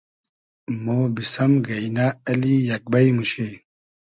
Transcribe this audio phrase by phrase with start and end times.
[0.83, 3.49] مۉ بیسئم گݷنۂ اللی یئگ بݷ موشی